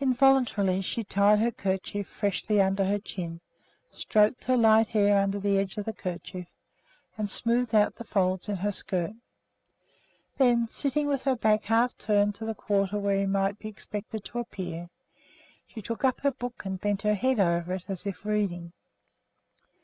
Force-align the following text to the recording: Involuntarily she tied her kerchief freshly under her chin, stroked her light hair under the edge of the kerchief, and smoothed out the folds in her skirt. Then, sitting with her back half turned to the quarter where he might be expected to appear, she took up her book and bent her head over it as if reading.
Involuntarily 0.00 0.82
she 0.82 1.04
tied 1.04 1.38
her 1.38 1.52
kerchief 1.52 2.08
freshly 2.08 2.60
under 2.60 2.84
her 2.86 2.98
chin, 2.98 3.40
stroked 3.88 4.42
her 4.46 4.56
light 4.56 4.88
hair 4.88 5.16
under 5.16 5.38
the 5.38 5.58
edge 5.58 5.76
of 5.76 5.84
the 5.84 5.92
kerchief, 5.92 6.48
and 7.16 7.30
smoothed 7.30 7.72
out 7.72 7.94
the 7.94 8.02
folds 8.02 8.48
in 8.48 8.56
her 8.56 8.72
skirt. 8.72 9.12
Then, 10.38 10.66
sitting 10.66 11.06
with 11.06 11.22
her 11.22 11.36
back 11.36 11.62
half 11.62 11.96
turned 11.96 12.34
to 12.34 12.44
the 12.44 12.52
quarter 12.56 12.98
where 12.98 13.20
he 13.20 13.26
might 13.26 13.60
be 13.60 13.68
expected 13.68 14.24
to 14.24 14.40
appear, 14.40 14.90
she 15.68 15.80
took 15.80 16.02
up 16.02 16.22
her 16.22 16.32
book 16.32 16.62
and 16.64 16.80
bent 16.80 17.02
her 17.02 17.14
head 17.14 17.38
over 17.38 17.72
it 17.74 17.84
as 17.88 18.08
if 18.08 18.24
reading. 18.24 18.72